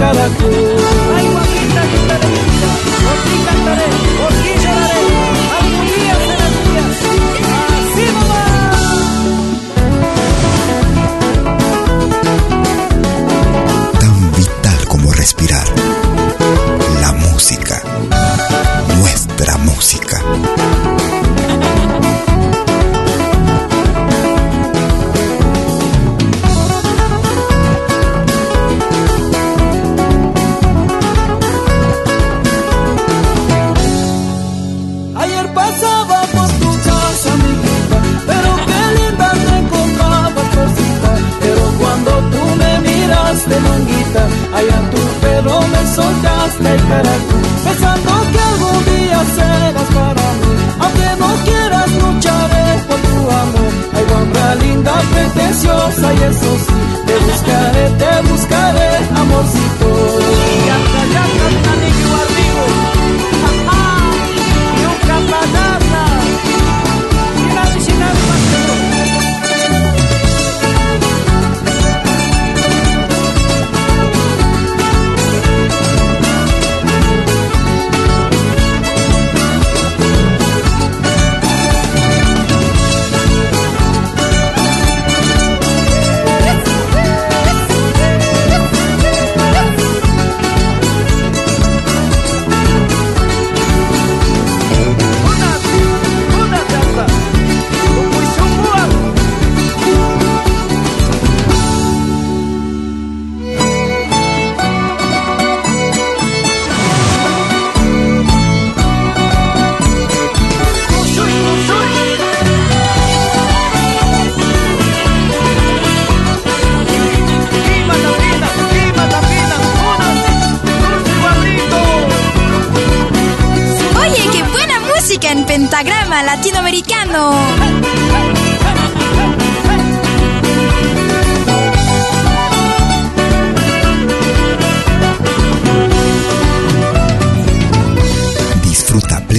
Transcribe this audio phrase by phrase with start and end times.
[0.00, 0.59] Caracol.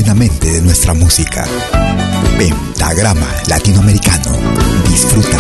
[0.04, 1.46] De nuestra música.
[2.38, 4.32] Pentagrama Latinoamericano.
[4.90, 5.38] Disfruta.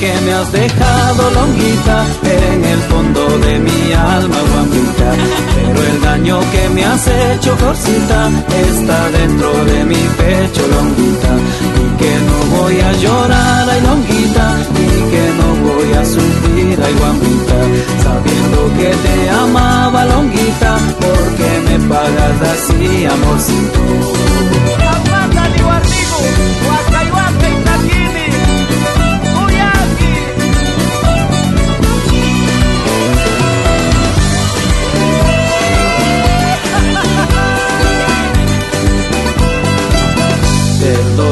[0.00, 5.12] que me has dejado longuita en el fondo de mi alma guamita
[5.54, 8.30] pero el daño que me has hecho corcita
[8.68, 11.32] está dentro de mi pecho longuita
[11.80, 14.93] y que no voy a llorar ay longuita
[16.00, 17.58] a sufrir ay guamita
[18.02, 23.06] sabiendo que te amaba longuita porque me pagas así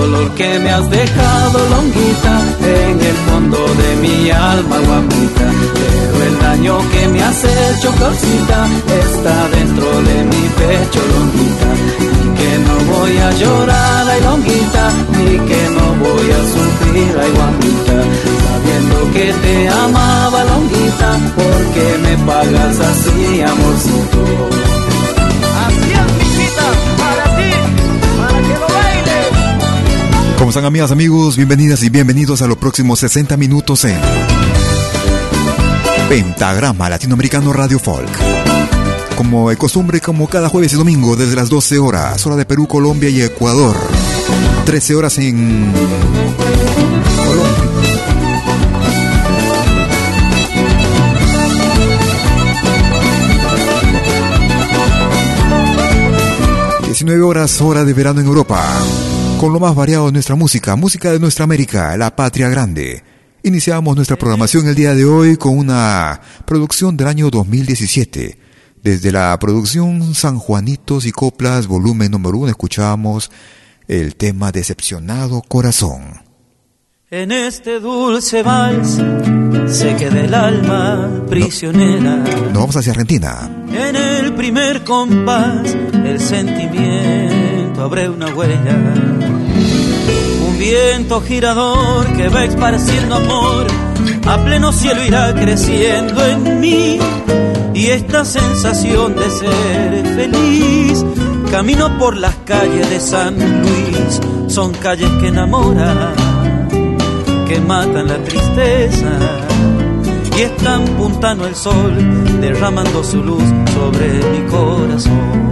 [0.07, 6.39] amorcito que me has dejado longuita en el fondo de mi alma guapita pero el
[6.41, 8.67] daño que me has hecho corcita
[9.05, 11.71] está dentro de mi pecho longuita.
[12.01, 14.85] Y que no voy a llorar ay longuita
[15.17, 17.99] ni que no voy a sufrir ay guapita
[18.47, 24.82] sabiendo que te amaba longuita porque me pagas así amorcito
[30.43, 31.37] ¿Cómo están amigas, amigos?
[31.37, 34.01] Bienvenidas y bienvenidos a los próximos 60 minutos en
[36.09, 38.11] Pentagrama Latinoamericano Radio Folk.
[39.17, 42.67] Como de costumbre, como cada jueves y domingo, desde las 12 horas, hora de Perú,
[42.67, 43.77] Colombia y Ecuador.
[44.65, 45.73] 13 horas en
[47.25, 47.63] Colombia.
[56.87, 58.61] 19 horas, hora de verano en Europa
[59.43, 63.03] con lo más variado de nuestra música, música de nuestra América, la patria grande.
[63.43, 68.39] Iniciamos nuestra programación el día de hoy con una producción del año 2017.
[68.85, 73.33] Desde la producción San Juanitos y Coplas, volumen número uno, escuchamos
[73.89, 76.23] el tema Decepcionado Corazón.
[77.11, 79.01] En este dulce vals
[79.67, 82.19] se queda el alma prisionera.
[82.19, 83.51] Nos vamos hacia Argentina.
[83.73, 87.42] En el primer compás el sentimiento
[87.83, 88.79] abre una huella.
[90.47, 93.67] Un viento girador que va esparciendo amor,
[94.27, 96.99] a pleno cielo irá creciendo en mí.
[97.75, 101.05] Y esta sensación de ser feliz,
[101.51, 106.15] camino por las calles de San Luis, son calles que enamoran,
[107.49, 109.11] que matan la tristeza.
[110.39, 111.93] Y están puntando el sol,
[112.41, 115.52] derramando su luz sobre mi corazón.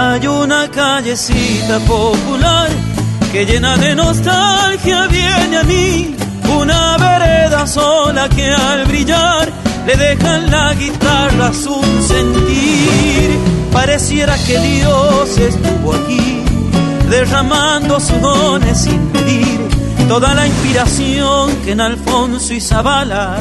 [0.00, 2.68] Hay una callecita popular
[3.32, 6.14] que llena de nostalgia viene a mí.
[6.56, 9.50] Una vereda sola que al brillar
[9.88, 13.36] le dejan la guitarra su sentir.
[13.72, 16.44] Pareciera que Dios estuvo aquí,
[17.10, 19.58] derramando sus dones sin medir.
[20.06, 23.36] Toda la inspiración que en Alfonso y Zabala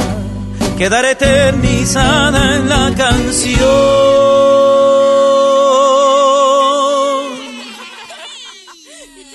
[0.76, 4.87] quedará eternizada en la canción.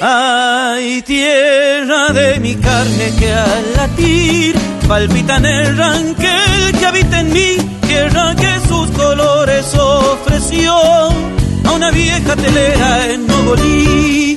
[0.04, 4.56] Ay, tierra de mi carne que al latir
[4.88, 7.56] palpita en el ranquel que habita en mí,
[7.86, 14.34] tierra que sus colores ofreció a una vieja telera en Nogolí.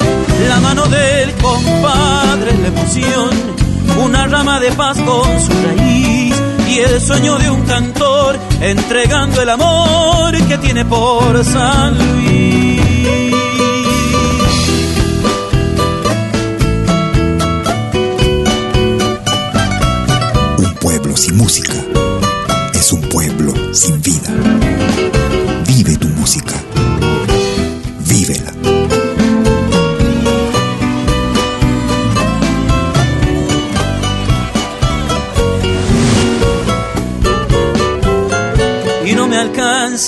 [0.47, 3.29] La mano del compadre la emoción,
[4.03, 6.35] una rama de paz con su raíz
[6.69, 12.24] y el sueño de un cantor entregando el amor que tiene por San Luis.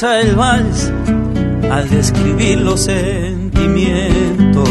[0.04, 0.92] El vals
[1.72, 4.70] al describir los sentimientos.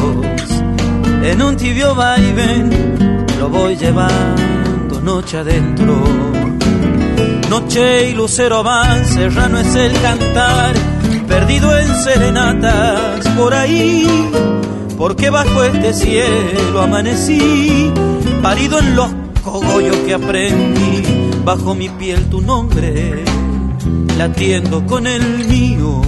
[1.23, 6.01] En un tibio vaivén lo voy llevando noche adentro.
[7.51, 10.75] Noche y lucero van, serrano es el cantar,
[11.27, 14.07] perdido en serenatas por ahí,
[14.97, 17.93] porque bajo este cielo amanecí,
[18.43, 19.11] parido en los
[19.43, 21.03] cogollos que aprendí,
[21.45, 23.25] bajo mi piel tu nombre,
[24.17, 26.03] latiendo con el mío.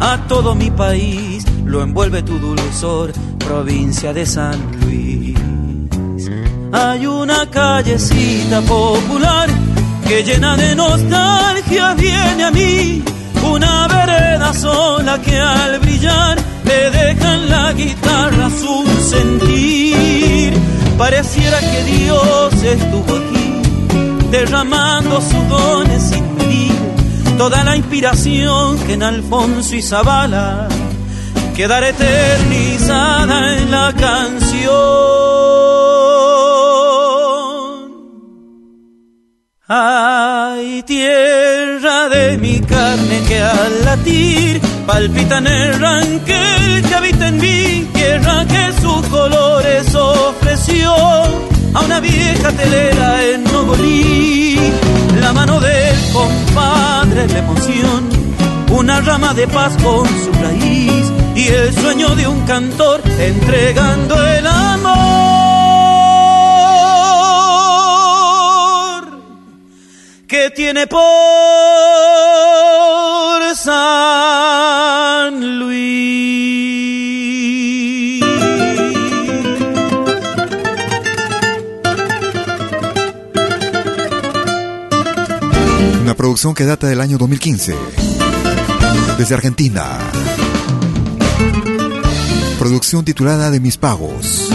[0.00, 5.38] A todo mi país lo envuelve tu dulzor, provincia de San Luis.
[6.72, 9.48] Hay una callecita popular
[10.08, 13.02] que llena de nostalgia viene a mí,
[13.44, 20.52] una vereda sola que al brillar le dejan la guitarra su sentir.
[20.98, 26.21] Pareciera que Dios estuvo aquí, derramando sus dones
[27.42, 30.68] toda la inspiración que en Alfonso y Zabala
[31.56, 34.70] quedará eternizada en la canción.
[39.66, 47.38] Ay, tierra de mi carne que al latir palpita en el ranquel que habita en
[47.38, 50.94] mí, tierra que sus colores ofreció
[51.74, 54.58] a una vieja telera en Nogolí.
[55.20, 55.91] La mano del
[59.04, 65.42] rama de paz con su raíz y el sueño de un cantor entregando el amor.
[70.32, 71.02] que tiene por
[73.54, 75.82] San Luis.
[86.00, 88.11] Una producción que data del año 2015.
[89.18, 89.98] Desde Argentina.
[92.58, 94.50] Producción titulada De mis pagos.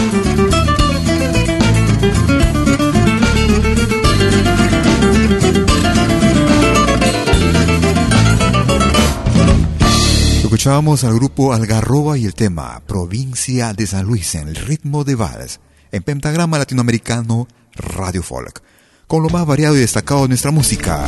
[10.42, 15.14] Escuchábamos al grupo Algarroba y el tema Provincia de San Luis en el ritmo de
[15.14, 15.60] vals
[15.92, 18.62] en pentagrama latinoamericano Radio Folk,
[19.06, 21.06] con lo más variado y destacado de nuestra música.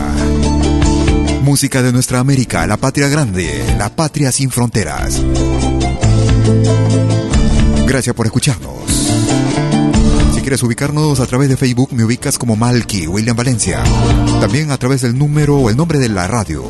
[1.51, 5.21] Música de nuestra América, la patria grande, la patria sin fronteras.
[7.89, 8.73] Gracias por escucharnos.
[10.33, 13.83] Si quieres ubicarnos a través de Facebook, me ubicas como Malky William Valencia.
[14.41, 16.63] También a través del número o el nombre de la radio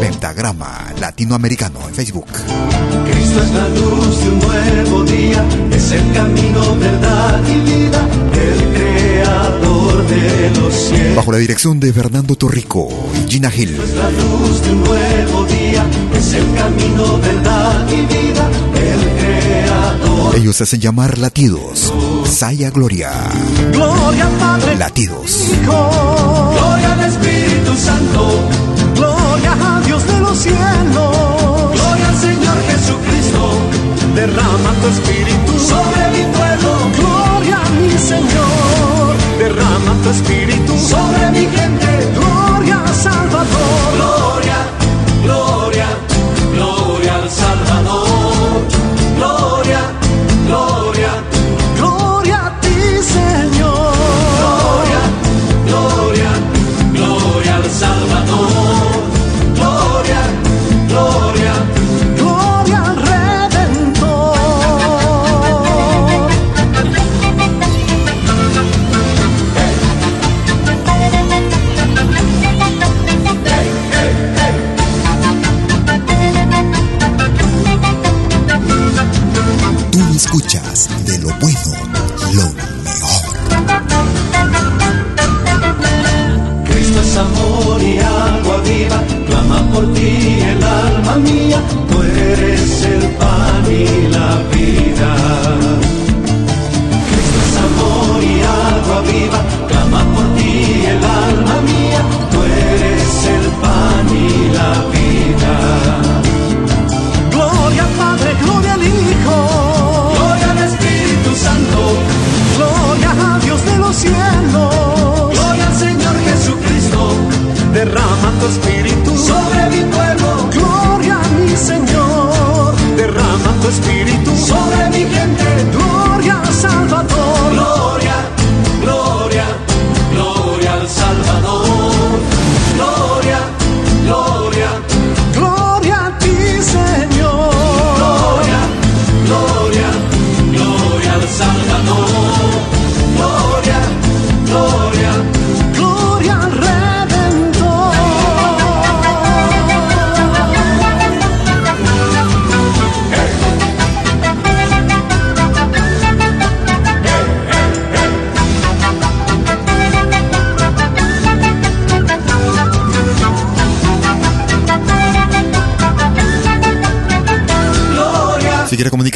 [0.00, 2.26] Pentagrama Latinoamericano en Facebook.
[2.26, 9.05] Cristo es la luz de un nuevo día, es el camino, verdad y vida, el
[9.16, 11.16] creador de los cielos.
[11.16, 12.88] Bajo la dirección de Fernando Torrico
[13.26, 13.74] y Gina Hill.
[13.82, 20.36] Es la luz de un nuevo día, es el camino, verdad y vida, el creador.
[20.36, 21.92] Ellos hacen llamar latidos.
[22.24, 23.10] Saya Gloria.
[23.72, 25.52] Gloria Padre, Latidos.
[25.52, 25.90] Hijo,
[26.52, 28.48] gloria al Espíritu Santo.
[28.94, 31.72] Gloria a Dios de los cielos.
[31.72, 33.60] Gloria al Señor Jesucristo.
[34.14, 36.70] Derrama tu espíritu sobre mi pueblo.
[36.98, 39.05] Gloria a mi Señor.
[40.06, 41.85] Tu espíritu sobre mi gente.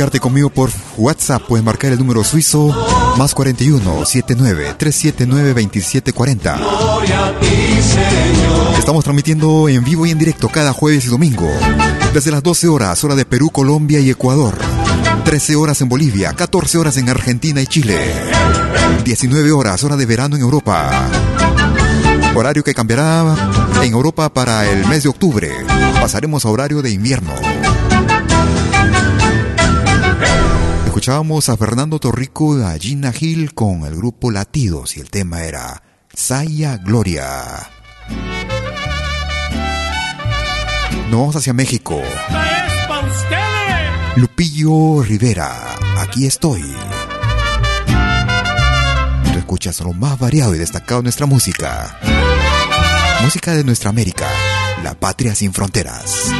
[0.00, 2.74] Comunicarte conmigo por WhatsApp, puedes marcar el número suizo
[3.18, 6.58] más 41 79 379 2740.
[8.78, 11.50] Estamos transmitiendo en vivo y en directo cada jueves y domingo,
[12.14, 14.56] desde las 12 horas, hora de Perú, Colombia y Ecuador.
[15.24, 17.98] 13 horas en Bolivia, 14 horas en Argentina y Chile.
[19.04, 21.10] 19 horas, hora de verano en Europa.
[22.34, 23.36] Horario que cambiará
[23.82, 25.52] en Europa para el mes de octubre.
[26.00, 27.34] Pasaremos a horario de invierno.
[31.00, 35.44] Escuchábamos a Fernando Torrico y a Gina Gil con el grupo Latidos y el tema
[35.44, 37.70] era Saya Gloria.
[41.08, 41.98] Nos vamos hacia México.
[44.16, 46.60] Lupillo Rivera, aquí estoy.
[49.32, 51.98] Tú escuchas lo más variado y destacado de nuestra música.
[53.22, 54.26] Música de nuestra América,
[54.84, 56.30] la patria sin fronteras.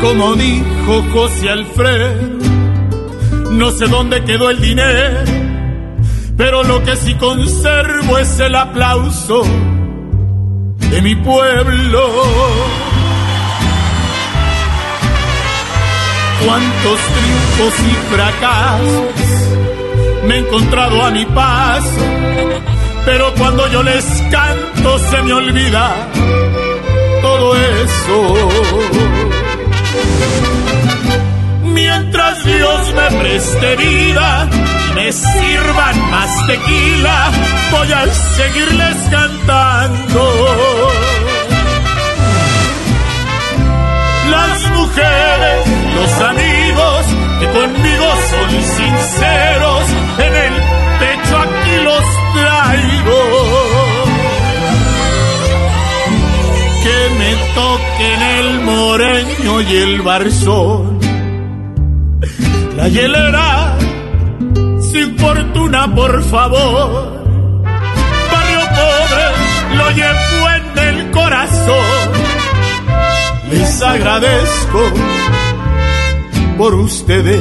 [0.00, 2.61] Como dijo José Alfredo,
[3.52, 5.20] no sé dónde quedó el dinero,
[6.36, 9.42] pero lo que sí conservo es el aplauso
[10.78, 12.00] de mi pueblo.
[16.44, 19.32] Cuántos triunfos y fracasos
[20.26, 22.00] me he encontrado a mi paso,
[23.04, 26.08] pero cuando yo les canto se me olvida
[27.22, 28.48] todo eso.
[31.92, 34.48] Mientras Dios me preste vida
[34.94, 37.30] me sirvan más tequila,
[37.70, 40.92] voy a seguirles cantando.
[44.30, 47.06] Las mujeres, los amigos
[47.40, 49.84] que conmigo son sinceros,
[50.18, 50.54] en el
[51.00, 53.20] pecho aquí los traigo.
[56.84, 60.91] Que me toquen el moreño y el barzón
[62.90, 63.76] la
[64.80, 67.22] sin fortuna, por favor.
[68.32, 69.24] Barrio pobre,
[69.76, 72.10] lo llevo en el corazón.
[73.50, 74.80] Les agradezco
[76.58, 77.40] por ustedes,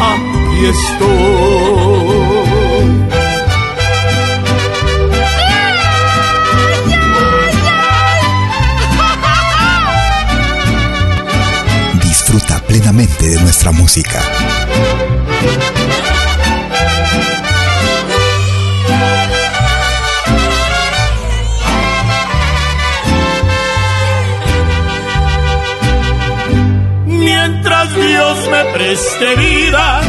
[0.00, 2.20] aquí estoy.
[12.70, 14.20] plenamente de nuestra música.
[27.06, 30.00] Mientras Dios me preste vida,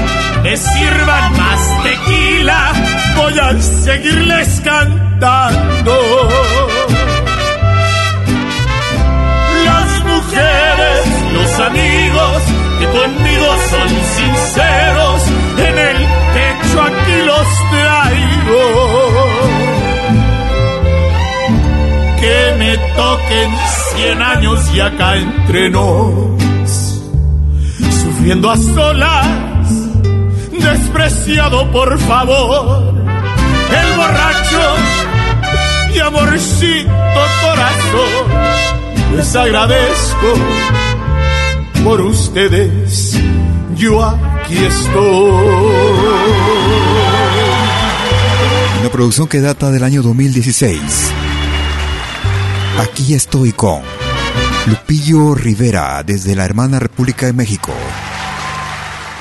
[0.44, 2.74] me sirvan más tequila,
[3.16, 5.94] voy a seguirles cantando.
[9.66, 12.61] Las mujeres, los amigos
[12.92, 15.22] conmigo son sinceros,
[15.58, 15.98] en el
[16.34, 18.64] pecho aquí los traigo.
[22.20, 23.52] Que me toquen
[23.96, 27.02] cien años y acá entre nos,
[28.04, 29.28] sufriendo a solas,
[30.52, 32.94] despreciado por favor,
[33.82, 34.76] el borracho
[35.96, 40.81] y amorcito corazón, les agradezco
[41.84, 43.18] por ustedes,
[43.76, 45.32] yo aquí estoy.
[48.80, 51.12] Una producción que data del año 2016.
[52.80, 53.82] Aquí estoy con
[54.68, 57.72] Lupillo Rivera desde la hermana República de México.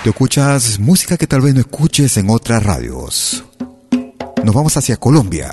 [0.02, 3.44] Te escuchas música que tal vez no escuches en otras radios.
[4.44, 5.50] Nos vamos hacia Colombia.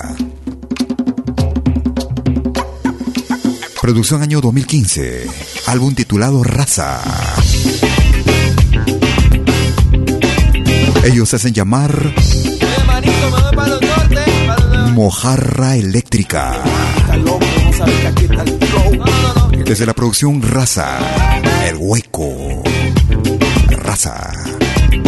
[3.87, 5.27] Producción año 2015.
[5.67, 6.99] Álbum titulado Raza.
[11.05, 12.13] Ellos hacen llamar
[14.91, 16.61] Mojarra Eléctrica.
[19.63, 20.99] Desde la producción Raza,
[21.65, 22.63] El Hueco.
[23.69, 24.33] Raza,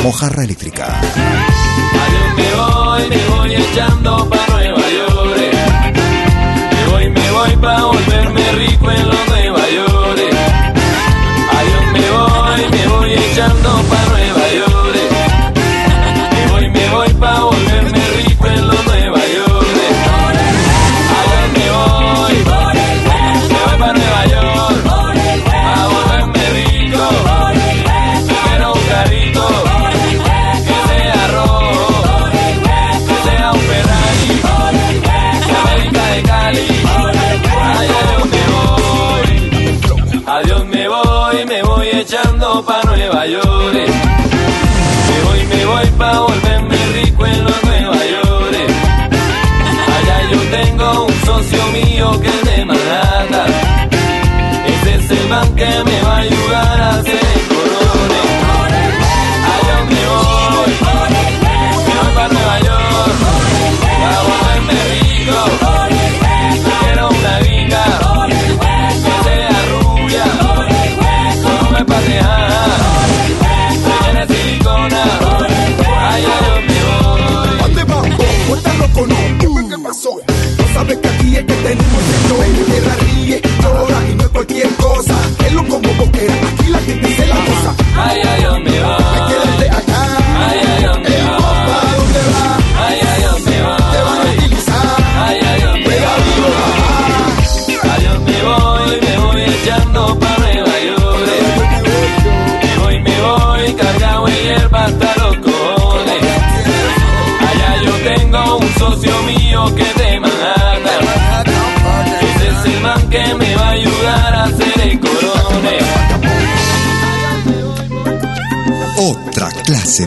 [0.03, 1.01] Mojarra Eléctrica.
[2.37, 5.19] Me voy, me voy echando Nueva York.
[6.71, 10.19] Me voy, me voy volverme rico en los Nueva York.
[11.57, 14.08] Adiós me voy, me voy echando pa'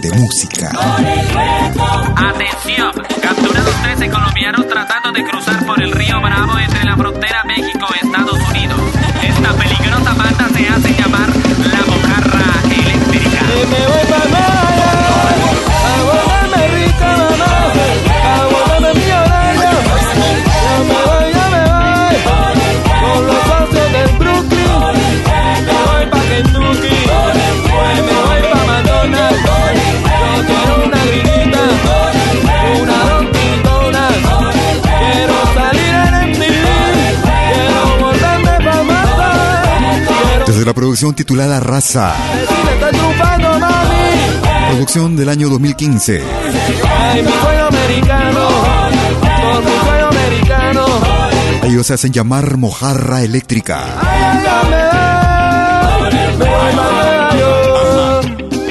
[0.01, 0.71] de música.
[2.17, 2.92] Atención,
[41.11, 42.15] Titulada Raza,
[44.69, 46.23] producción del año 2015.
[46.23, 48.49] Ay, mi sueño americano,
[49.21, 50.87] por mi sueño americano.
[51.65, 53.85] Ellos se hacen llamar Mojarra Eléctrica.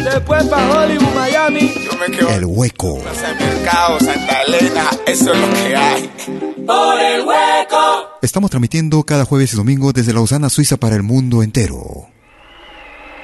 [0.04, 1.74] Después pa' Hollywood, Miami.
[2.30, 3.00] El Hueco.
[5.26, 6.10] lo que hay.
[8.22, 12.01] Estamos transmitiendo cada jueves y domingo desde Lausana, Suiza para el mundo entero.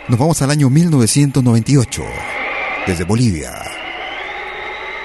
[0.08, 2.06] Nos vamos al año 1998.
[2.88, 3.62] Desde Bolivia.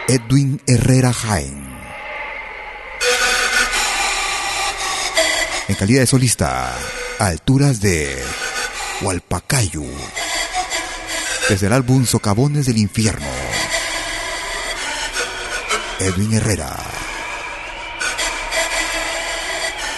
[0.07, 1.61] Edwin Herrera Jaén.
[5.67, 6.73] En calidad de solista,
[7.19, 8.17] a alturas de
[9.01, 9.85] Hualpacayu.
[11.49, 13.27] Desde el álbum Socavones del Infierno.
[15.99, 16.77] Edwin Herrera.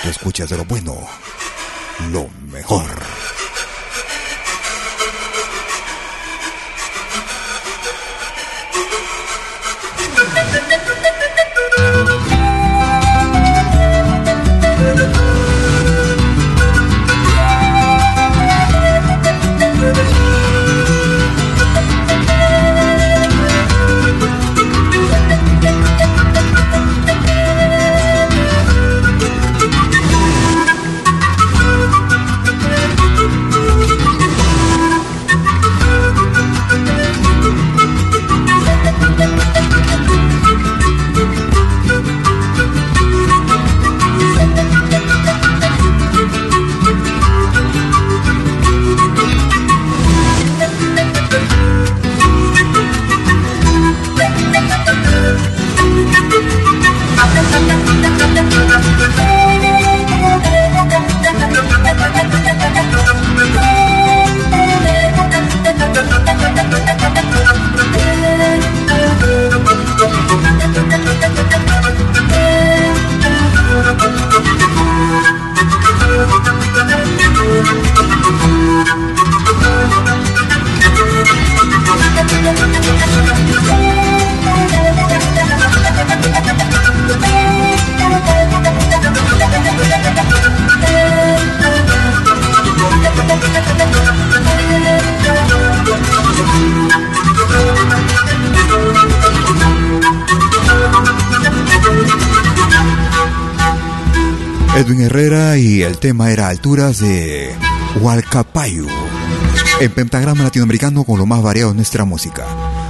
[0.02, 0.96] Tú escuchas de lo bueno,
[2.10, 3.23] lo mejor.
[104.76, 107.54] Edwin Herrera y el tema era Alturas de
[108.00, 108.88] Hualcapayu.
[109.80, 112.44] En pentagrama latinoamericano con lo más variado de nuestra música.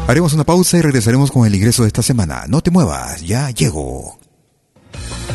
[0.09, 2.45] Haremos una pausa y regresaremos con el ingreso de esta semana.
[2.49, 4.19] No te muevas, ya llego.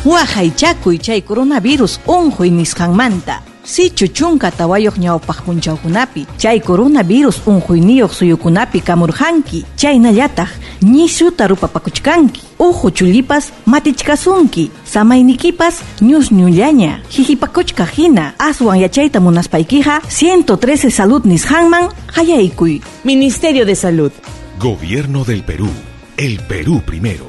[0.04, 3.44] Wahaychakuy chay coronavirus unhuy nisqanmanta.
[3.69, 9.65] Sichu chunka tawayoq ñawpaq punchawkunapi chay coronavirus unhuyniyuq suyukunapi kamurhanki.
[9.77, 10.49] Chaynallataq
[10.82, 12.41] ñisuta rupapakuchkanki.
[12.60, 14.71] Uhu chullipas matichkasunki.
[14.86, 17.01] Samaynikipas ñusñullaña.
[17.13, 18.34] Hihipakuchka hina.
[18.39, 22.82] Aswan yachayta munaspaykiqa 113 salud nisqanman hayaykuy.
[23.03, 24.12] Ministerio de Salud.
[24.60, 25.69] Gobierno del Perú.
[26.17, 27.29] El Perú primero.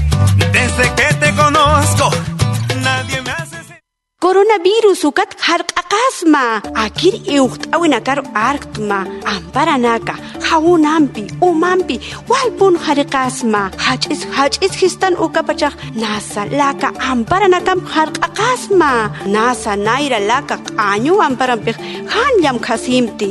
[4.31, 8.99] coronavirus ukat jarqaqasma akir iuqt'awinakar arktma
[9.31, 10.15] amparanaka
[10.47, 11.95] jaunampi umampi
[12.31, 18.91] walpun jarqasma jach'is jach'is histan ukapachaj nasa laka amparanakam jarqaqasma
[19.35, 21.77] nasa nayra laka q'añu amparanpej
[22.13, 23.29] janllam qhasimti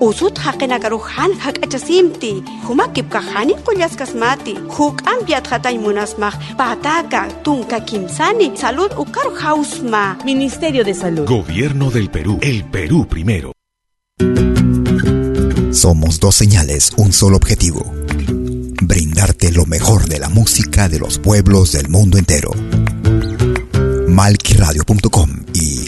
[0.00, 2.32] usut haqinakaru han hak'achasimti
[2.68, 11.26] humakipka hani qullasqasmati huk'an piatqatay munasmaq pataka tunka kimsani salud ukaru hausma Ministerio de Salud.
[11.26, 12.38] Gobierno del Perú.
[12.40, 13.52] El Perú primero.
[15.72, 17.84] Somos dos señales, un solo objetivo.
[18.82, 22.50] Brindarte lo mejor de la música de los pueblos del mundo entero.
[24.08, 25.87] Malquiradio.com y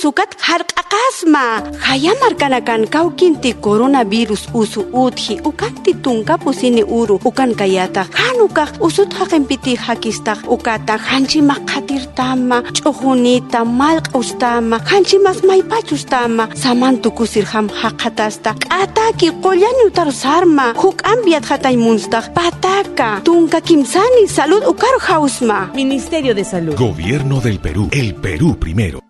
[0.00, 8.08] Coronavirus ukat harq'aqasma hayamarkanakan kawkinti coronavirus usu uthi ukanti tunkapusini uru ukan kayata.
[8.08, 19.28] Hanukaq usut haqinpiti hakistaq ukata hanchimaq qatirtama ch'uqunita malq'ustama hanchimas maypachustama samantukusir ham haqatasta k'ataki
[19.44, 20.72] qollañutar sarma.
[20.80, 23.20] Huk'an viatqatay munstaq pataka.
[23.20, 25.68] Tunka kimsani salud ukar hausma.
[25.74, 26.74] Ministerio de Salud.
[26.76, 27.88] Gobierno del Perú.
[27.92, 29.09] El Perú primero.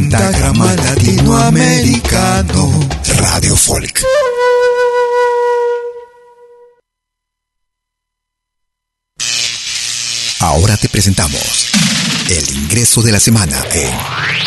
[0.11, 4.03] Latinoamericano Radio Folk.
[10.39, 11.69] Ahora te presentamos
[12.29, 13.93] el ingreso de la semana en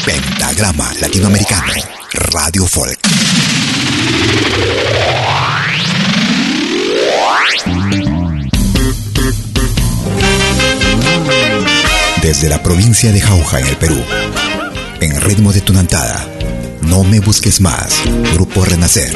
[0.04, 1.72] Pentagrama Latinoamericano
[2.12, 3.00] Radio Folk.
[12.20, 14.02] Desde la provincia de Jauja en el Perú,
[15.04, 16.26] en ritmo de tunantada.
[16.80, 18.02] No me busques más.
[18.32, 19.12] Grupo Renacer.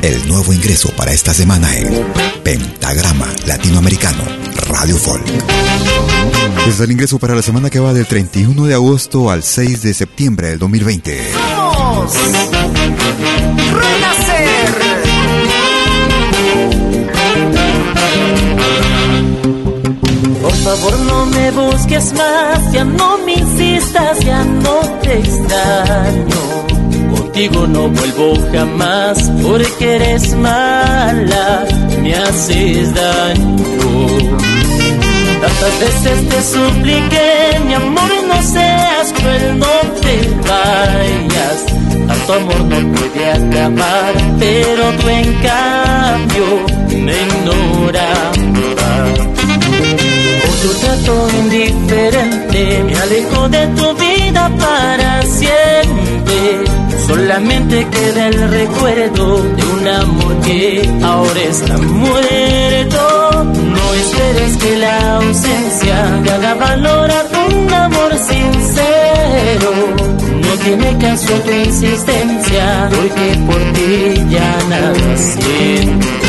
[0.00, 2.06] El nuevo ingreso para esta semana en
[2.42, 4.22] Pentagrama Latinoamericano
[4.68, 5.26] Radio Folk.
[6.66, 9.92] Es el ingreso para la semana que va del 31 de agosto al 6 de
[9.92, 11.32] septiembre del 2020.
[11.34, 12.14] ¡Vamos!
[13.74, 14.56] ¡Renacer!
[20.40, 26.40] Por favor, no me busques más, ya no me insistas, ya no te extraño.
[27.14, 31.64] Contigo no vuelvo jamás porque eres mala,
[32.02, 33.56] me haces daño.
[35.40, 40.14] Tantas veces te supliqué, mi amor, no seas cruel, no te
[40.48, 41.58] vayas.
[42.06, 46.46] Tanto amor no puede acabar, pero tú en cambio
[47.04, 48.38] me ignoras.
[50.66, 56.64] Tu trato indiferente, me alejo de tu vida para siempre.
[57.06, 63.44] Solamente queda el recuerdo de un amor que ahora está muerto.
[63.76, 69.70] No esperes que la ausencia te haga valorar un amor sincero.
[70.46, 76.25] No tiene caso tu insistencia, porque por ti ya nada siento.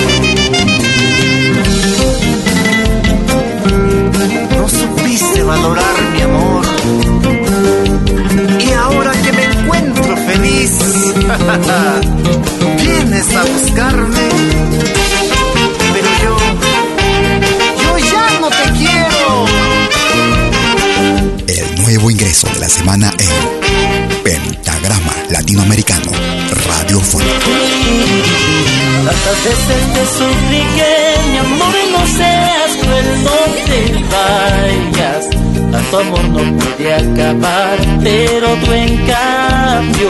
[35.89, 40.09] Tanto amor no puede acabar, pero tú en cambio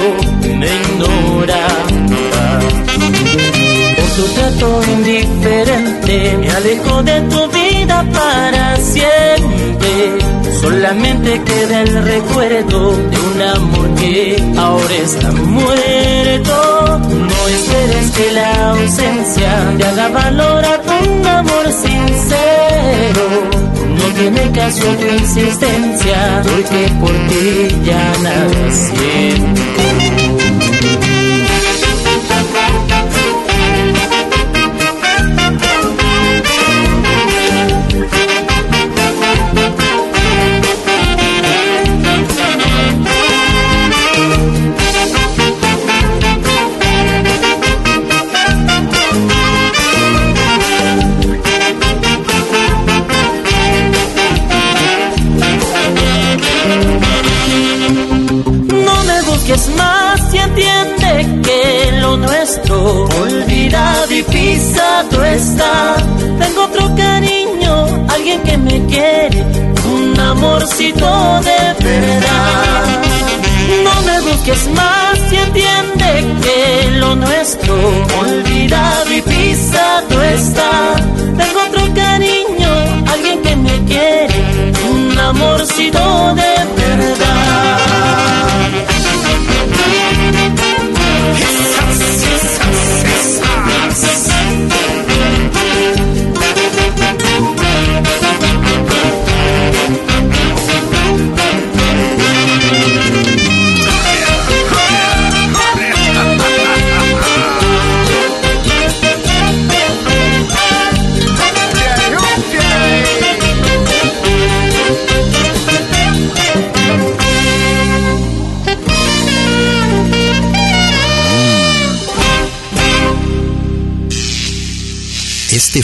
[0.58, 1.74] me ignoras.
[3.96, 10.18] Por tu trato indiferente, me alejo de tu vida para siempre.
[10.62, 17.00] Solamente queda el recuerdo de un amor que ahora está muerto.
[17.08, 22.57] No esperes que la ausencia te haga valorar un amor sincero.
[23.98, 28.48] No tiene caso tu insistencia, porque por ti ya nada.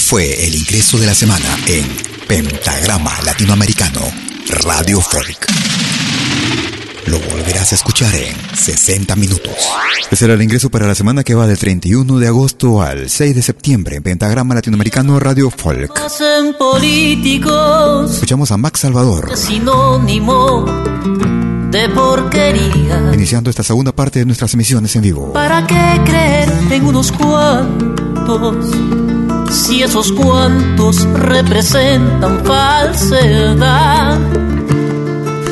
[0.06, 1.88] Fue el ingreso de la semana en
[2.28, 4.02] Pentagrama Latinoamericano
[4.64, 5.48] Radio Folk.
[7.06, 9.54] Lo volverás a escuchar en 60 minutos.
[10.02, 13.36] Este será el ingreso para la semana que va del 31 de agosto al 6
[13.36, 15.98] de septiembre en Pentagrama Latinoamericano Radio Folk.
[16.00, 20.66] Hacen políticos Escuchamos a Max Salvador, sinónimo
[21.72, 23.12] de porquería.
[23.14, 25.34] iniciando esta segunda parte de nuestras emisiones en vivo.
[25.34, 28.68] ¿Para qué creer en unos cuantos?
[29.66, 34.20] Si esos cuantos representan falsedad.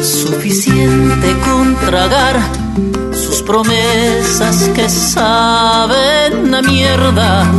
[0.04, 2.42] Suficiente con tragar
[3.14, 7.50] sus promesas que saben a mierda.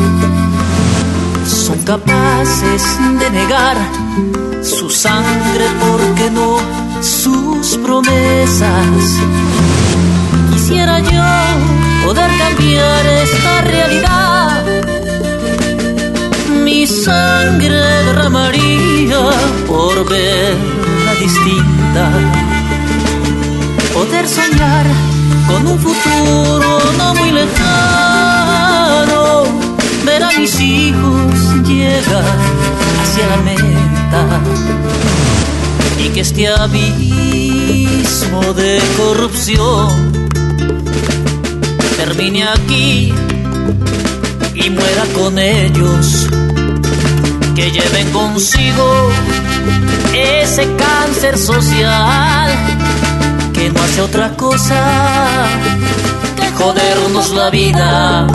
[1.46, 2.82] Son capaces
[3.18, 3.78] de negar
[4.62, 6.59] su sangre porque no
[7.03, 9.22] sus promesas.
[10.53, 14.32] Quisiera yo poder cambiar esta realidad.
[16.83, 19.20] Mi sangre derramaría
[19.68, 22.11] por verla distinta.
[23.95, 24.87] Poder soñar
[25.47, 29.22] con un futuro no muy lejano.
[30.05, 31.33] Ver a mis hijos
[31.68, 32.39] llegar
[33.01, 34.41] hacia la meta
[36.05, 40.28] y que este abismo de corrupción
[41.97, 43.14] termine aquí
[44.55, 46.26] y muera con ellos,
[47.55, 49.11] que lleven consigo
[50.14, 52.50] ese cáncer social
[53.53, 55.46] que no hace otra cosa
[56.36, 58.26] que jodernos la vida.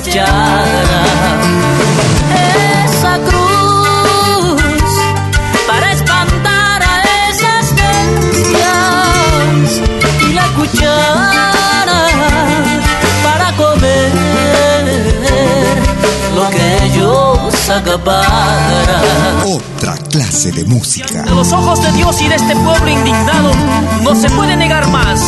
[0.00, 0.24] Esa
[3.28, 4.62] cruz
[5.68, 8.62] para espantar a esas bestias
[10.26, 11.19] y la cuchara
[17.70, 19.00] acaparan
[20.10, 21.22] clase de música.
[21.22, 23.52] A los ojos de Dios y de este pueblo indignado,
[24.02, 25.20] no se puede negar más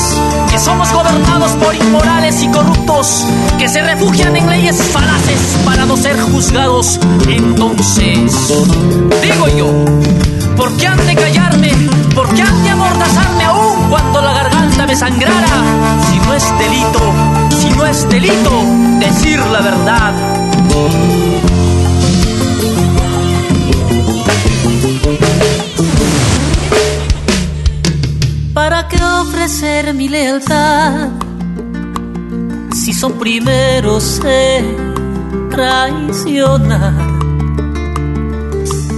[0.51, 3.25] que somos gobernados por inmorales y corruptos
[3.59, 6.99] que se refugian en leyes falaces para no ser juzgados.
[7.29, 8.33] Entonces,
[9.23, 9.85] digo yo,
[10.57, 11.73] ¿por qué han de callarme?
[12.15, 15.63] ¿Por qué han de amordazarme aún cuando la garganta me sangrara?
[16.11, 17.01] Si no es delito,
[17.61, 18.51] si no es delito
[18.99, 20.13] decir la verdad.
[29.43, 31.09] Ofrecer mi lealtad
[32.73, 34.95] si son primeros en
[35.51, 36.95] traicionar?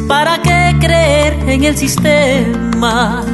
[0.06, 3.24] ¿Para qué creer en el sistema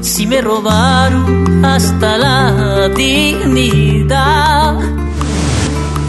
[0.00, 4.76] si me robaron hasta la dignidad?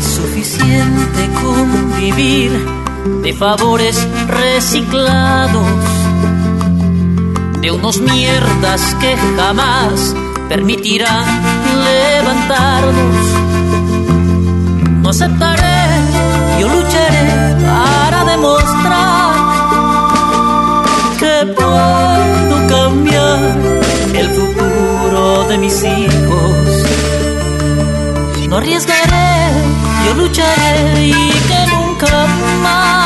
[0.02, 2.52] Suficiente con vivir
[3.22, 5.89] de favores reciclados
[7.62, 10.16] de unos mierdas que jamás
[10.48, 11.26] permitirán
[11.84, 13.26] levantarnos.
[15.02, 15.86] No aceptaré,
[16.60, 19.34] yo lucharé para demostrar
[21.20, 23.58] que puedo cambiar
[24.14, 26.84] el futuro de mis hijos.
[28.48, 29.52] No arriesgaré,
[30.06, 32.28] yo lucharé y que nunca
[32.64, 32.99] más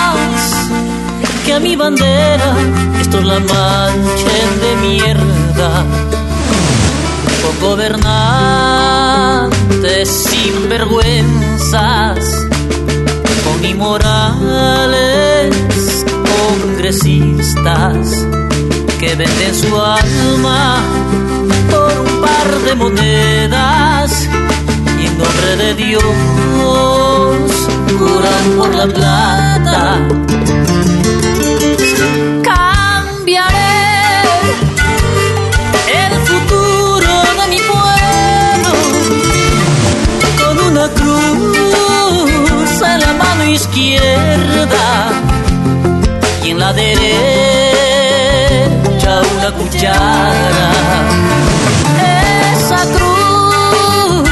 [1.56, 2.56] a mi bandera
[3.00, 5.86] estos la manchen de mierda.
[7.44, 8.10] Con gobernantes
[10.10, 12.48] sin vergüenzas,
[13.44, 15.54] con inmorales
[16.34, 18.26] congresistas
[19.00, 20.78] que venden su alma
[21.70, 24.28] por un par de monedas
[25.00, 26.04] y en nombre de Dios
[28.00, 30.00] juran por la plata
[46.44, 47.12] y en la derecha
[49.38, 50.70] una cuchara.
[52.56, 54.30] Esa cruz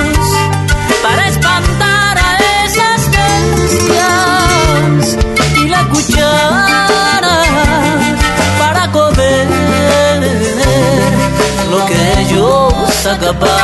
[1.03, 5.05] para espantar a esas bestias
[5.57, 6.61] y la cuchara
[11.71, 13.61] lo que ellos acaparan.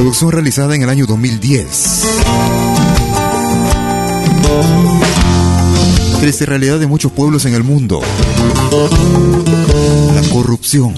[0.00, 2.04] Producción realizada en el año 2010.
[6.20, 8.00] Triste realidad de muchos pueblos en el mundo.
[10.14, 10.94] La corrupción.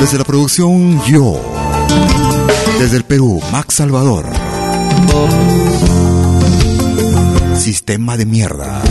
[0.00, 1.38] Desde la producción Yo.
[2.78, 4.24] Desde el Perú, Max Salvador.
[7.54, 8.82] Sistema de mierda.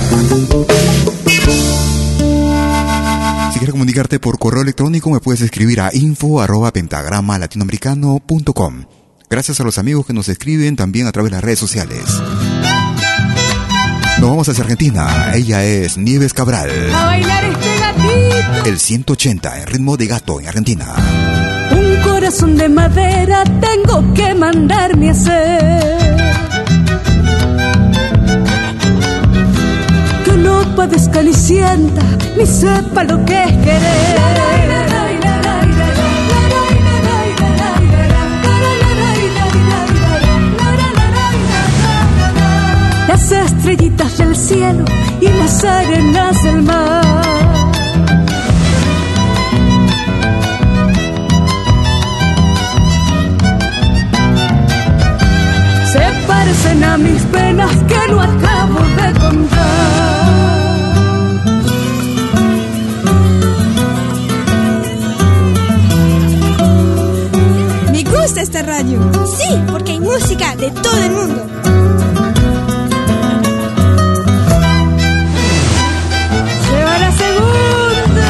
[3.55, 8.83] Si quieres comunicarte por correo electrónico, me puedes escribir a info arroba pentagrama latinoamericano.com.
[9.29, 12.03] Gracias a los amigos que nos escriben también a través de las redes sociales.
[14.19, 15.31] Nos vamos hacia Argentina.
[15.33, 16.69] Ella es Nieves Cabral.
[16.93, 18.65] A bailar este gatito.
[18.65, 20.93] El 180 en ritmo de gato en Argentina.
[21.71, 26.34] Un corazón de madera tengo que mandarme a hacer.
[30.83, 32.01] descalicienta,
[32.37, 34.15] ni sepa lo que es querer.
[43.07, 44.85] Las estrellitas del cielo
[45.21, 47.25] y las arenas del mar.
[55.95, 60.54] se parecen a mis penas que no acabo de contar.
[68.65, 68.99] Radio.
[69.25, 71.45] Sí, porque hay música de todo el mundo.
[76.67, 78.27] Lleva la segunda.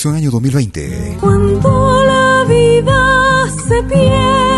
[0.00, 1.16] Producción año 2020.
[1.20, 4.57] Cuando la vida se pierda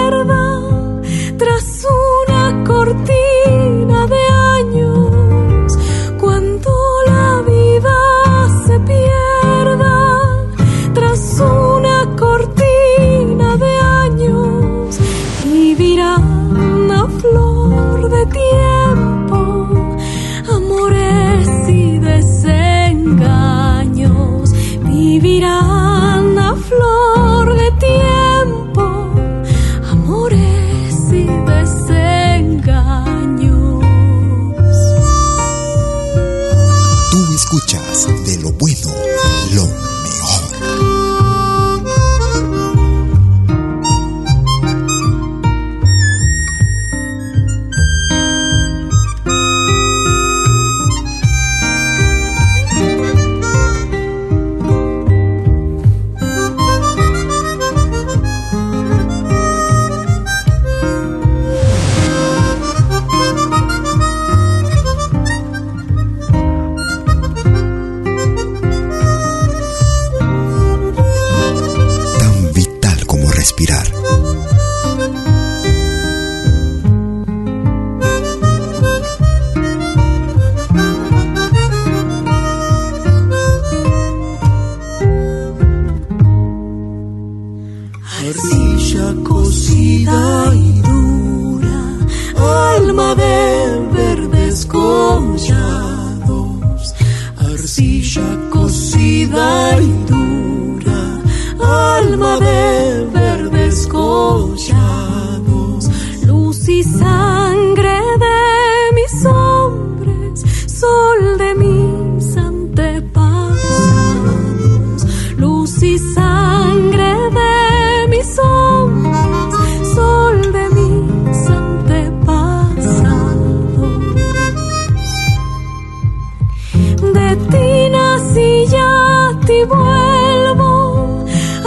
[129.50, 130.72] ti vuelvo,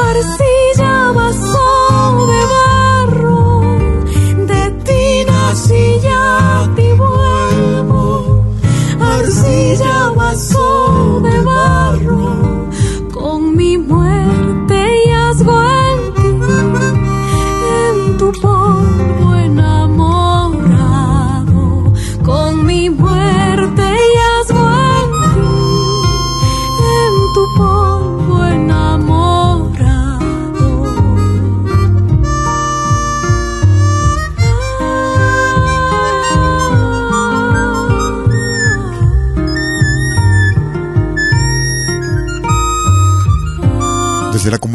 [0.09, 1.69] arcilla vaso
[2.31, 3.41] de barro.
[4.51, 6.23] De ti nací ya
[6.75, 8.05] ti vuelvo,
[9.15, 10.67] arcilla vaso
[11.25, 12.22] de barro.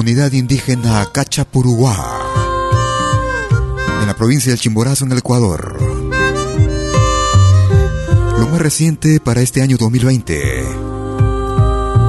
[0.09, 1.95] Comunidad indígena Cachapuruá,
[4.01, 5.77] en la provincia del Chimborazo, en el Ecuador.
[8.39, 10.65] Lo más reciente para este año 2020,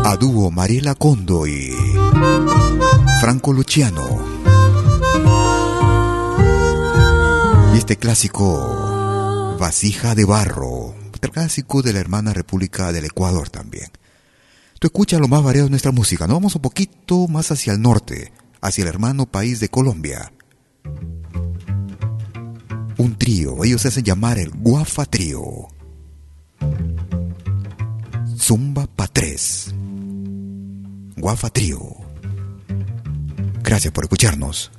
[0.06, 0.18] a
[0.50, 1.74] Mariela Condo y
[3.20, 4.08] Franco Luciano.
[7.74, 10.96] Y este clásico, Vasija de Barro,
[11.34, 13.92] clásico de la hermana República del Ecuador también.
[14.80, 16.26] Tú escuchas lo más variado de nuestra música.
[16.26, 20.32] Nos vamos un poquito más hacia el norte, hacia el hermano país de Colombia.
[22.98, 25.68] Un trío, ellos se hacen llamar el Guafa Trío.
[28.38, 29.74] Zumba pa' tres.
[31.18, 31.80] Guafa Trío.
[33.62, 34.72] Gracias por escucharnos.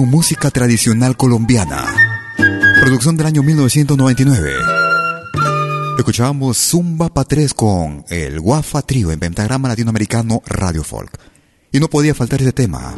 [0.00, 1.84] Música Tradicional Colombiana,
[2.80, 4.50] producción del año 1999.
[5.98, 11.18] Escuchábamos Zumba Pa' Tres con el Guafa Trío en pentagrama latinoamericano Radio Folk.
[11.72, 12.94] Y no podía faltar ese tema,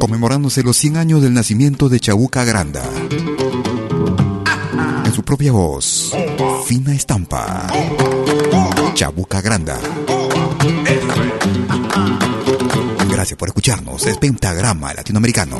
[0.00, 2.84] conmemorándose los 100 años del nacimiento de Chabuca Granda.
[5.04, 6.14] En su propia voz,
[6.66, 7.66] fina estampa,
[8.94, 9.78] Chabuca Granda.
[13.22, 14.04] Gracias por escucharnos.
[14.04, 15.56] Es Pentagrama Latinoamericano.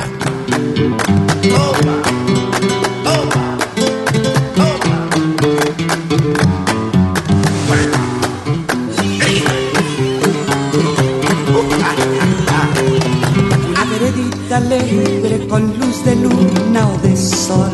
[13.91, 17.71] Veredita alegre con luz de luna o de sol,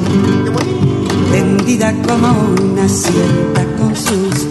[1.33, 2.29] tendida como
[2.63, 4.47] una sienta con sus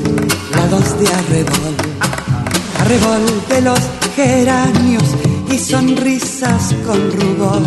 [0.55, 1.97] lados de arrebol
[2.87, 3.79] arrebol de los
[4.15, 7.61] geranios y sonrisas con rubor,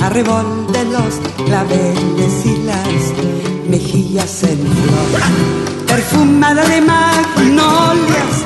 [0.00, 1.14] arrebol de los
[1.44, 8.44] claveles y las mejillas en flor, perfumada de magnolias,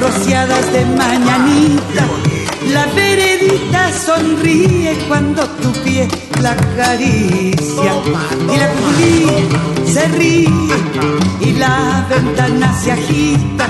[0.00, 2.06] rociadas de mañanita.
[2.72, 6.08] La veredita sonríe cuando tu pie
[6.40, 7.92] la acaricia.
[8.52, 9.26] Y la cuculí
[9.86, 10.50] se ríe
[11.40, 13.66] y la ventana se agita.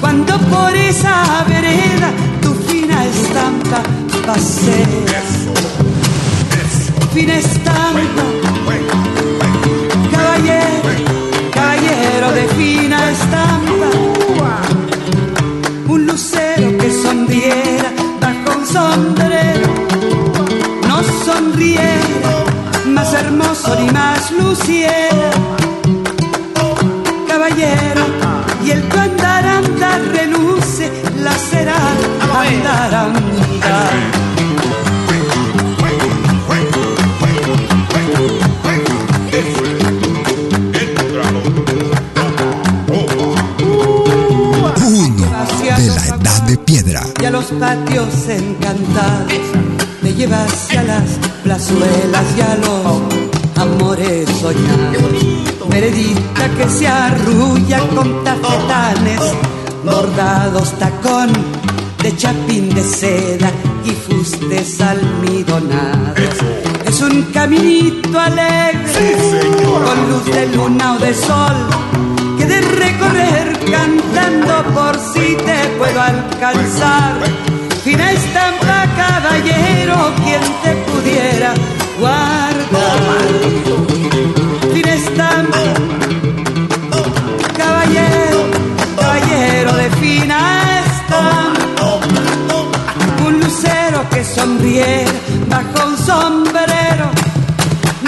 [0.00, 3.82] Cuando por esa vereda tu fina estampa
[4.26, 5.20] pasea.
[7.12, 8.24] Fina estampa,
[10.12, 10.90] caballero,
[11.52, 13.90] caballero de fina estampa,
[15.88, 19.68] un lucero que sonriera bajo un sombrero,
[20.88, 22.34] no sonriera,
[22.86, 25.30] más hermoso ni más luciera,
[27.26, 28.04] caballero,
[28.64, 32.19] y el tu andaranda reluce la cera
[47.58, 49.32] patios encantados
[50.02, 51.04] te llevas a las
[51.42, 55.68] plazuelas y a los amores soñados.
[55.68, 59.20] Meredita que se arrulla con tafetanes,
[59.84, 61.49] bordados tacón
[62.10, 63.50] de chapín de seda
[63.84, 66.36] y fustes almidonados.
[66.86, 69.16] Es un caminito alegre,
[69.62, 71.56] con luz de luna o de sol,
[72.38, 77.16] que de recorrer cantando por si te puedo alcanzar.
[77.84, 81.54] Fina estampa, caballero, quien te pudiera
[81.98, 83.00] guardar.
[84.72, 85.58] Fina estampa,
[87.56, 88.40] caballero,
[88.96, 90.38] caballero de fina
[90.84, 91.49] estampa.
[94.40, 95.12] Sonriera
[95.50, 97.10] bajo un sombrero,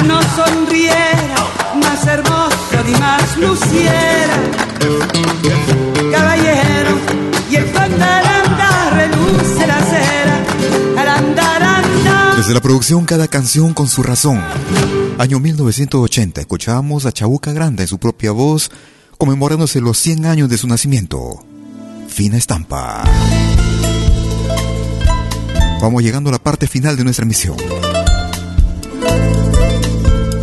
[0.06, 1.36] no sonriera
[1.74, 2.56] más hermoso
[2.86, 4.40] ni más luciera.
[6.10, 6.96] Caballero,
[7.50, 11.02] y el pandaranda reluce la cera.
[11.02, 12.34] Arandaranda.
[12.38, 14.42] Desde la producción Cada canción con su razón.
[15.18, 18.70] Año 1980, escuchábamos a Chabuca Granda en su propia voz,
[19.18, 21.44] conmemorándose los 100 años de su nacimiento.
[22.08, 23.04] Fina estampa.
[25.82, 27.56] Vamos llegando a la parte final de nuestra emisión.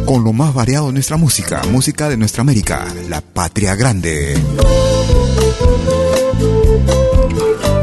[0.06, 4.36] Con lo más variado de nuestra música, música de nuestra América, la patria grande.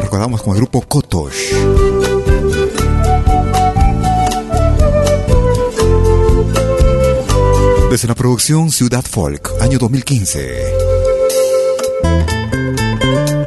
[0.03, 1.55] Recordamos con el grupo Kotosh.
[7.91, 10.75] Desde la producción Ciudad Folk, año 2015.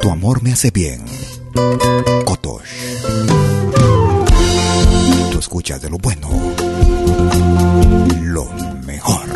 [0.02, 1.04] Tu amor me hace bien.
[2.24, 2.39] Kotosh.
[5.60, 6.28] De lo bueno.
[8.22, 8.48] Lo
[8.86, 9.26] mejor.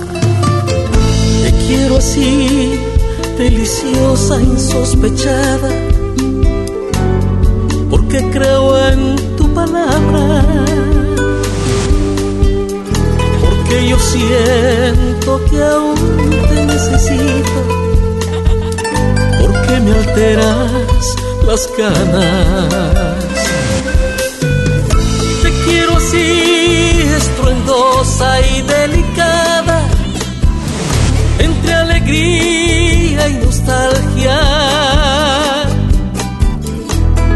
[1.42, 2.80] Te quiero así,
[3.36, 5.68] deliciosa, insospechada,
[7.88, 10.42] porque creo en tu palabra,
[13.40, 15.94] porque yo siento que aún
[16.48, 17.60] te necesito,
[19.40, 21.16] porque me alteras
[21.46, 23.23] las ganas.
[26.14, 29.80] Así, estruendosa y delicada
[31.40, 34.38] entre alegría y nostalgia.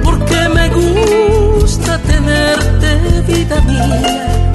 [0.05, 4.53] Porque me gusta tenerte, vida mía,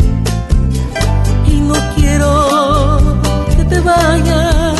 [1.47, 3.17] y no quiero
[3.57, 4.75] que te vayas.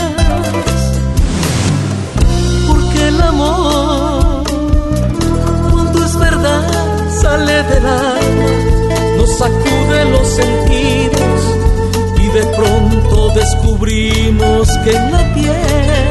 [2.67, 4.43] Porque el amor,
[5.69, 6.63] cuando es verdad,
[7.21, 7.63] sale
[9.37, 11.41] sacude los sentidos
[12.19, 16.02] y de pronto descubrimos que en la piel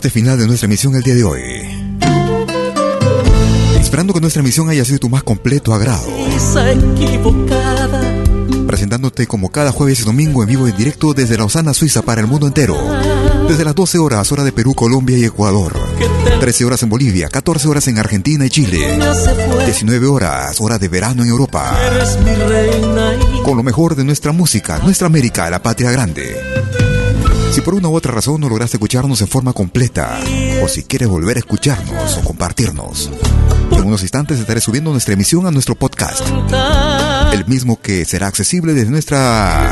[0.00, 1.42] parte final de nuestra emisión el día de hoy.
[3.78, 6.06] Esperando que nuestra emisión haya sido tu más completo agrado.
[8.66, 12.26] Presentándote como cada jueves y domingo en vivo en directo desde Lausana, Suiza para el
[12.28, 12.78] mundo entero.
[13.46, 15.78] Desde las 12 horas, hora de Perú, Colombia y Ecuador.
[16.40, 18.98] 13 horas en Bolivia, 14 horas en Argentina y Chile.
[19.66, 21.76] 19 horas, hora de verano en Europa.
[23.44, 26.49] Con lo mejor de nuestra música, nuestra América, la patria grande.
[27.60, 30.18] Si por una u otra razón no lograste escucharnos en forma completa,
[30.64, 33.10] o si quieres volver a escucharnos o compartirnos,
[33.72, 36.22] en unos instantes estaré subiendo nuestra emisión a nuestro podcast.
[37.34, 39.70] El mismo que será accesible desde nuestra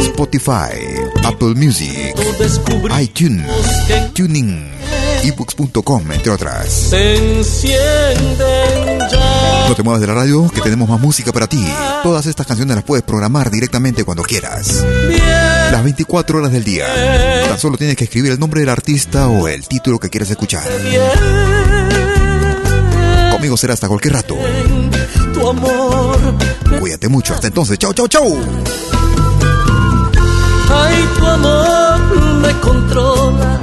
[0.00, 0.74] Spotify,
[1.22, 2.12] Apple Music,
[3.00, 3.46] iTunes,
[4.14, 4.68] Tuning,
[5.22, 6.90] ebooks.com, entre otras.
[9.68, 11.64] No te muevas de la radio, que tenemos más música para ti.
[12.02, 14.84] Todas estas canciones las puedes programar directamente cuando quieras.
[15.70, 16.84] Las 24 horas del día.
[17.48, 20.64] Tan solo tienes que escribir el nombre del artista o el título que quieras escuchar.
[23.38, 24.34] Conmigo será hasta cualquier rato.
[25.32, 26.18] Tu amor,
[26.80, 27.34] Cuídate mucho.
[27.34, 27.78] Hasta entonces.
[27.78, 28.36] Chau, chau, chau.
[30.72, 33.60] ay, tu amor me controla.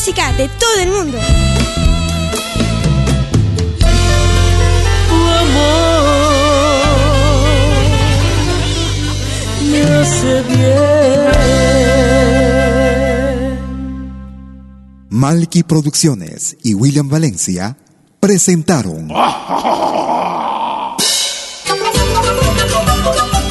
[0.00, 1.18] Música de todo el mundo.
[5.08, 6.00] Tu amor
[9.70, 10.70] me hace bien.
[15.10, 17.76] Malky Producciones y William Valencia
[18.20, 19.08] presentaron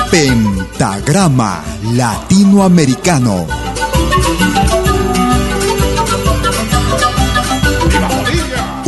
[0.09, 3.58] Pentagrama Latinoamericano.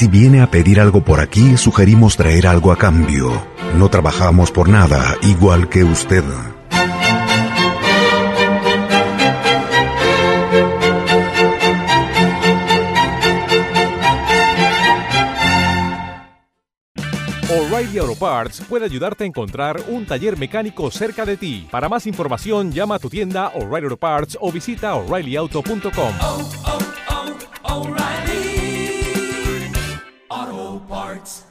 [0.00, 3.46] Si viene a pedir algo por aquí, sugerimos traer algo a cambio.
[3.76, 6.24] No trabajamos por nada, igual que usted.
[17.50, 21.68] O'Reilly Auto Parts puede ayudarte a encontrar un taller mecánico cerca de ti.
[21.70, 26.14] Para más información, llama a tu tienda O'Reilly Auto Parts o visita oreillyauto.com.
[27.64, 28.39] O'Reilly
[30.30, 31.49] Auto Parts.